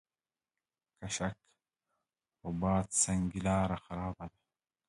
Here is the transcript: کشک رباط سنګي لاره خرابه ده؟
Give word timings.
کشک 0.99 1.37
رباط 2.43 2.89
سنګي 3.01 3.39
لاره 3.47 3.77
خرابه 3.85 4.25
ده؟ 4.31 4.37